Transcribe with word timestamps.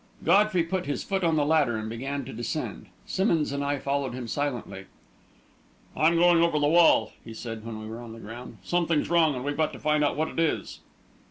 Godfrey 0.23 0.63
put 0.63 0.87
his 0.87 1.03
foot 1.03 1.23
on 1.23 1.35
the 1.35 1.45
ladder, 1.45 1.77
and 1.77 1.87
began 1.87 2.25
to 2.25 2.33
descend. 2.33 2.87
Simmonds 3.05 3.51
and 3.51 3.63
I 3.63 3.77
followed 3.77 4.15
him 4.15 4.27
silently. 4.27 4.85
"I'm 5.95 6.15
going 6.15 6.41
over 6.41 6.57
the 6.57 6.67
wall," 6.67 7.13
he 7.23 7.35
said, 7.35 7.63
when 7.63 7.79
we 7.79 7.85
were 7.87 8.01
on 8.01 8.11
the 8.13 8.19
ground. 8.19 8.57
"Something's 8.63 9.11
wrong, 9.11 9.35
and 9.35 9.45
we've 9.45 9.55
got 9.55 9.73
to 9.73 9.79
find 9.79 10.03
out 10.03 10.17
what 10.17 10.29
it 10.29 10.39
is." 10.39 10.79